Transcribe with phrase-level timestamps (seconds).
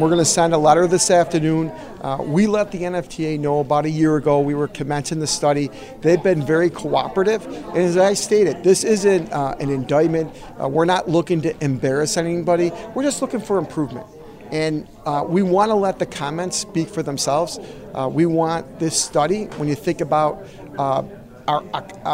[0.00, 1.68] We're going to send a letter this afternoon.
[2.00, 5.68] Uh, we let the NFTA know about a year ago we were commencing the study.
[6.00, 7.44] They've been very cooperative.
[7.44, 10.34] And as I stated, this isn't uh, an indictment.
[10.58, 12.72] Uh, we're not looking to embarrass anybody.
[12.94, 14.06] We're just looking for improvement.
[14.50, 17.60] And uh, we want to let the comments speak for themselves.
[17.92, 20.46] Uh, we want this study, when you think about
[20.78, 21.02] uh,
[21.50, 21.64] our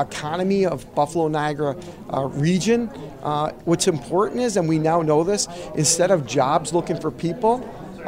[0.06, 1.76] economy of Buffalo Niagara
[2.12, 2.88] uh, region.
[3.22, 7.58] Uh, what's important is, and we now know this, instead of jobs looking for people,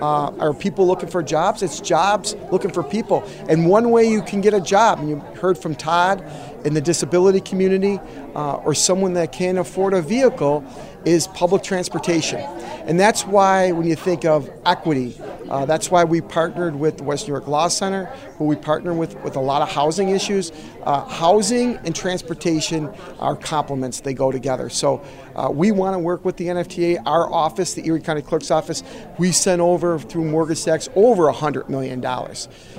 [0.01, 1.63] uh, are people looking for jobs?
[1.63, 3.25] It's jobs looking for people.
[3.49, 6.25] And one way you can get a job, and you heard from Todd
[6.69, 7.99] in the disability community,
[8.35, 10.63] uh, or someone that can't afford a vehicle,
[11.07, 12.41] is public transportation.
[12.87, 15.17] And that's why when you think of equity,
[15.49, 18.05] uh, that's why we partnered with the Western New York Law Center,
[18.37, 20.53] who we partner with with a lot of housing issues.
[20.83, 24.69] Uh, housing and transportation are complements, they go together.
[24.69, 25.03] So
[25.35, 27.03] uh, we want to work with the NFTA.
[27.07, 28.83] Our office, the Erie County Clerk's Office,
[29.19, 32.03] we sent over through mortgage tax over $100 million.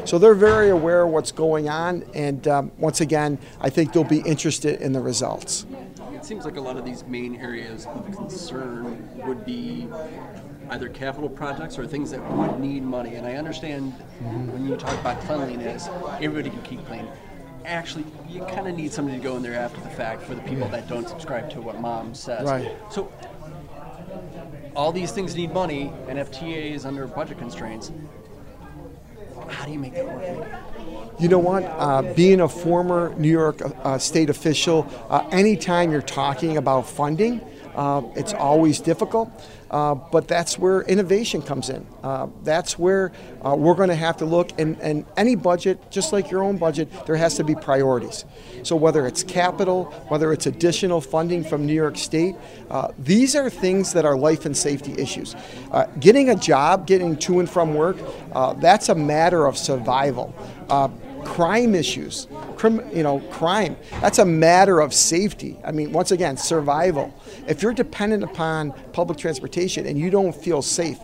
[0.05, 2.03] So they're very aware of what's going on.
[2.13, 5.66] And um, once again, I think they'll be interested in the results
[6.19, 9.88] it seems like a lot of these main areas of concern would be
[10.69, 13.16] either capital projects or things that would need money.
[13.16, 14.51] And I understand mm-hmm.
[14.51, 15.88] when you talk about cleanliness,
[16.22, 17.07] everybody can keep clean.
[17.63, 20.41] Actually, you kind of need somebody to go in there after the fact for the
[20.41, 20.72] people yeah.
[20.72, 22.46] that don't subscribe to what mom says.
[22.46, 22.69] Right.
[22.91, 23.11] So
[24.75, 27.94] all these things need money, NFTA is under budget constraints.
[29.49, 30.47] How do you make that work?
[31.19, 31.63] You know what?
[31.63, 37.41] Uh, being a former New York uh, state official, uh, anytime you're talking about funding,
[37.79, 39.31] uh, it's always difficult.
[39.72, 41.85] Uh, but that's where innovation comes in.
[42.03, 43.12] Uh, that's where
[43.45, 46.57] uh, we're going to have to look, and, and any budget, just like your own
[46.57, 48.25] budget, there has to be priorities.
[48.63, 52.35] So whether it's capital, whether it's additional funding from New York State,
[52.72, 55.35] uh, these are things that are life and safety issues.
[55.72, 57.97] Uh, getting a job, getting to and from work,
[58.59, 60.34] that's a matter of survival
[61.24, 63.78] crime issues, crim, you know, crime.
[64.02, 65.57] That's a matter of safety.
[65.63, 67.13] I mean, once again, survival.
[67.47, 71.00] If you're dependent upon public transportation and you don't feel safe,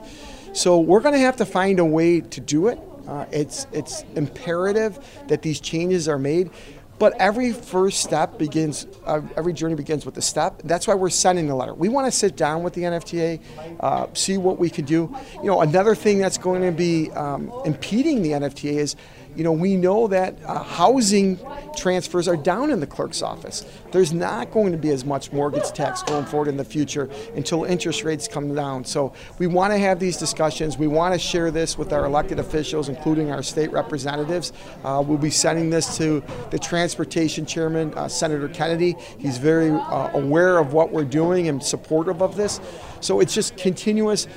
[0.54, 2.80] so we're going to have to find a way to do it.
[3.08, 6.50] Uh, it's it's imperative that these changes are made.
[6.98, 10.62] But every first step begins, uh, every journey begins with a step.
[10.64, 11.74] That's why we're sending the letter.
[11.74, 13.42] We want to sit down with the NFTA,
[13.82, 15.14] uh, see what we can do.
[15.36, 18.96] You know, another thing that's going to be um, impeding the NFTA is
[19.36, 21.38] you know, we know that uh, housing
[21.76, 23.66] transfers are down in the clerk's office.
[23.92, 27.64] There's not going to be as much mortgage tax going forward in the future until
[27.64, 28.86] interest rates come down.
[28.86, 30.78] So we want to have these discussions.
[30.78, 34.54] We want to share this with our elected officials, including our state representatives.
[34.84, 38.96] Uh, we'll be sending this to the transportation chairman, uh, Senator Kennedy.
[39.18, 42.60] He's very uh, aware of what we're doing and supportive of this.
[43.02, 44.28] So it's just continuous.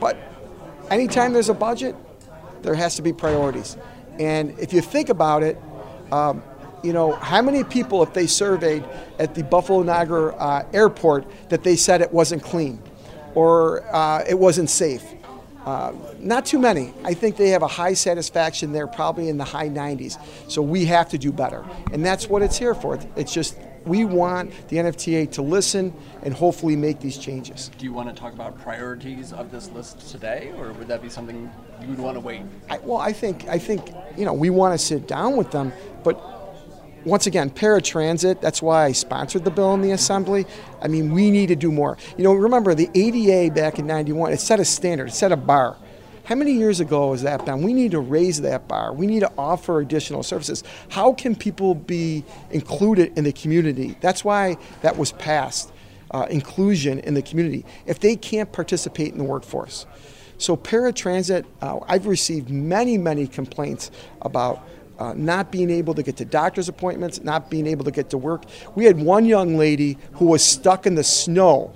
[0.00, 0.16] But
[0.90, 1.94] anytime there's a budget,
[2.62, 3.76] there has to be priorities.
[4.18, 5.60] And if you think about it,
[6.10, 6.42] um,
[6.82, 8.84] you know, how many people, if they surveyed
[9.18, 12.80] at the Buffalo Niagara uh, airport, that they said it wasn't clean
[13.34, 15.04] or uh, it wasn't safe?
[15.64, 16.94] Uh, not too many.
[17.04, 20.18] I think they have a high satisfaction there, probably in the high 90s.
[20.50, 21.64] So we have to do better.
[21.92, 22.98] And that's what it's here for.
[23.16, 25.92] It's just we want the NFTA to listen
[26.22, 27.70] and hopefully make these changes.
[27.78, 31.08] Do you want to talk about priorities of this list today, or would that be
[31.08, 31.50] something
[31.82, 32.42] you would want to wait?
[32.70, 35.72] I, well, I think I think you know we want to sit down with them,
[36.04, 36.37] but
[37.08, 40.46] once again, paratransit, that's why I sponsored the bill in the assembly.
[40.82, 41.96] I mean, we need to do more.
[42.16, 45.36] You know, remember the ADA back in 91, it set a standard, it set a
[45.36, 45.76] bar.
[46.24, 47.62] How many years ago was that done?
[47.62, 48.92] We need to raise that bar.
[48.92, 50.62] We need to offer additional services.
[50.90, 53.96] How can people be included in the community?
[54.02, 55.72] That's why that was passed.
[56.10, 59.84] Uh, inclusion in the community if they can't participate in the workforce.
[60.38, 63.90] So paratransit, uh, I've received many, many complaints
[64.22, 64.66] about
[64.98, 68.18] uh, not being able to get to doctor's appointments, not being able to get to
[68.18, 68.44] work.
[68.74, 71.72] We had one young lady who was stuck in the snow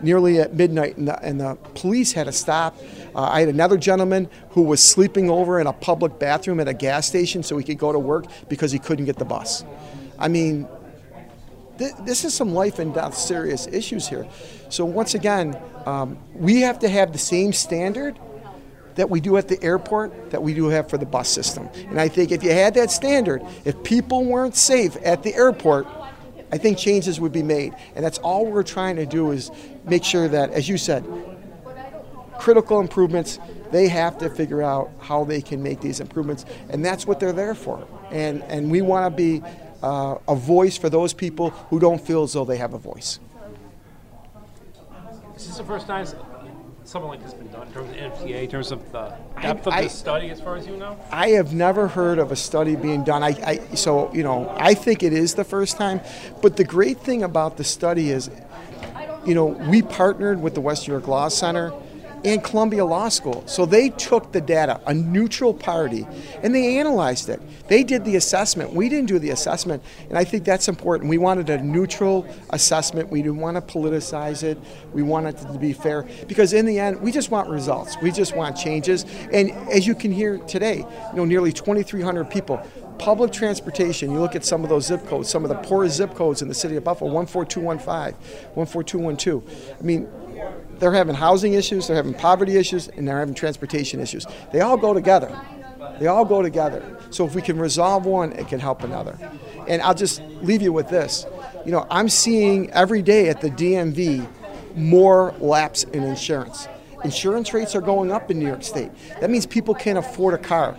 [0.00, 2.76] nearly at midnight, and the, and the police had to stop.
[3.14, 6.74] Uh, I had another gentleman who was sleeping over in a public bathroom at a
[6.74, 9.64] gas station so he could go to work because he couldn't get the bus.
[10.18, 10.68] I mean,
[11.78, 14.26] th- this is some life and death serious issues here.
[14.68, 18.18] So, once again, um, we have to have the same standard
[18.98, 21.68] that we do at the airport that we do have for the bus system.
[21.88, 25.86] And I think if you had that standard, if people weren't safe at the airport,
[26.50, 27.76] I think changes would be made.
[27.94, 29.52] And that's all we're trying to do is
[29.84, 31.06] make sure that, as you said,
[32.40, 33.38] critical improvements,
[33.70, 36.44] they have to figure out how they can make these improvements.
[36.68, 37.86] And that's what they're there for.
[38.10, 39.46] And, and we want to be
[39.80, 43.20] uh, a voice for those people who don't feel as though they have a voice.
[45.36, 46.04] Is the first time
[46.88, 49.68] something like this has been done in terms of NFTA, in terms of the depth
[49.68, 50.98] I, of the study, as far as you know?
[51.12, 53.22] I have never heard of a study being done.
[53.22, 56.00] I, I, so you know, I think it is the first time.
[56.40, 58.30] But the great thing about the study is,
[59.26, 61.72] you know, we partnered with the West York Law Center
[62.24, 63.42] and Columbia Law School.
[63.46, 66.06] So they took the data, a neutral party,
[66.42, 67.40] and they analyzed it.
[67.68, 68.72] They did the assessment.
[68.72, 71.10] We didn't do the assessment, and I think that's important.
[71.10, 73.10] We wanted a neutral assessment.
[73.10, 74.58] We didn't want to politicize it.
[74.92, 77.96] We wanted it to be fair because in the end, we just want results.
[78.02, 79.04] We just want changes.
[79.32, 82.62] And as you can hear today, you know, nearly 2,300 people
[82.98, 86.14] public transportation, you look at some of those zip codes, some of the poorest zip
[86.14, 88.20] codes in the city of Buffalo, 14215,
[88.54, 89.76] 14212.
[89.78, 90.08] I mean,
[90.78, 94.26] they're having housing issues, they're having poverty issues, and they're having transportation issues.
[94.52, 95.38] They all go together.
[95.98, 96.98] They all go together.
[97.10, 99.18] So if we can resolve one, it can help another.
[99.66, 101.26] And I'll just leave you with this.
[101.64, 104.26] You know, I'm seeing every day at the DMV
[104.76, 106.68] more lapse in insurance.
[107.04, 108.90] Insurance rates are going up in New York State.
[109.20, 110.76] That means people can't afford a car.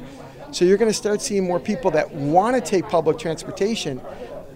[0.51, 4.01] So you're going to start seeing more people that want to take public transportation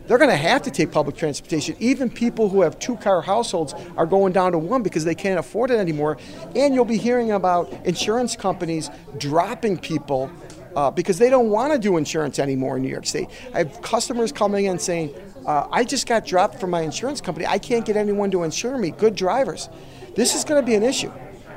[0.08, 1.76] they're going to have to take public transportation.
[1.80, 5.40] Even people who have two car households are going down to one because they can't
[5.40, 6.18] afford it anymore.
[6.56, 10.30] And you'll be hearing about insurance companies dropping people
[10.76, 13.30] uh, because they don't want to do insurance anymore in New York State.
[13.54, 15.14] I have customers coming in saying,
[15.46, 17.46] uh, I just got dropped from my insurance company.
[17.46, 18.92] I can't get anyone to insure me.
[18.92, 19.70] Good drivers.
[20.16, 21.12] This is going to be an issue.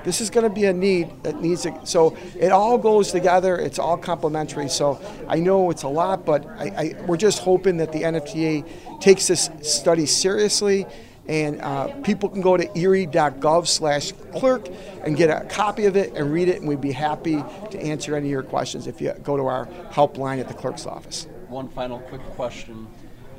[0.06, 3.56] This is going to be a need that needs to, so it all goes together.
[3.56, 4.69] It's all complementary.
[4.69, 9.00] So I know it's a lot, but I, I, we're just hoping that the NFTA
[9.00, 10.87] takes this study seriously
[11.26, 14.69] and uh, people can go to erie.gov slash clerk
[15.03, 17.43] and get a copy of it and read it and we'd be happy
[17.73, 20.87] to answer any of your questions if you go to our helpline at the clerk's
[20.87, 22.87] office one final quick question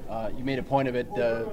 [0.09, 1.07] uh, you made a point of it.
[1.17, 1.45] Uh,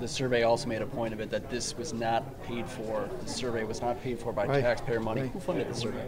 [0.00, 3.08] the survey also made a point of it that this was not paid for.
[3.22, 4.62] The survey was not paid for by right.
[4.62, 5.22] taxpayer money.
[5.22, 5.30] Right.
[5.30, 6.04] Who funded the survey?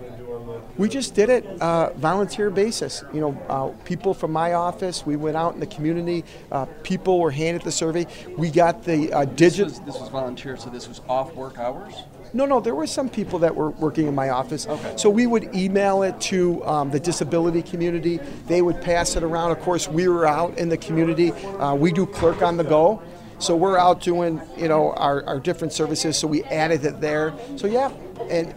[0.76, 3.02] We just did it uh, volunteer basis.
[3.12, 5.06] You know, uh, people from my office.
[5.06, 6.24] We went out in the community.
[6.52, 8.06] Uh, people were handed the survey.
[8.36, 9.24] We got the uh.
[9.24, 11.94] This, this was volunteer, so this was off work hours.
[12.32, 14.66] No, no, there were some people that were working in my office.
[14.66, 14.94] Okay.
[14.96, 18.18] So we would email it to um, the disability community.
[18.46, 19.50] They would pass it around.
[19.50, 21.32] Of course, we were out in the community.
[21.32, 23.02] Uh, we do clerk on the go.
[23.38, 26.18] So we're out doing, you know, our, our different services.
[26.18, 27.32] So we added it there.
[27.56, 27.90] So yeah,
[28.28, 28.54] and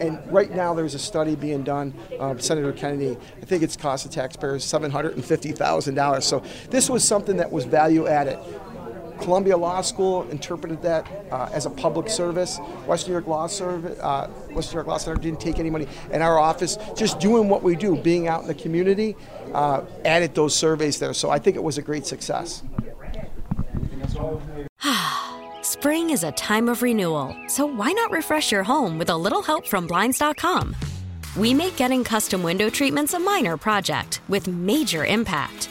[0.00, 1.94] and right now there's a study being done.
[2.18, 6.24] Uh, Senator Kennedy, I think it's cost the taxpayers seven hundred and fifty thousand dollars.
[6.24, 8.40] So this was something that was value added.
[9.24, 12.60] Columbia Law School interpreted that uh, as a public service.
[12.86, 15.88] West New York Law Service, uh, Western New York Law Center didn't take any money.
[16.10, 19.16] And our office, just doing what we do, being out in the community,
[19.54, 21.14] uh, added those surveys there.
[21.14, 22.62] So I think it was a great success.
[25.62, 29.42] Spring is a time of renewal, so why not refresh your home with a little
[29.42, 30.76] help from Blinds.com?
[31.36, 35.70] We make getting custom window treatments a minor project with major impact.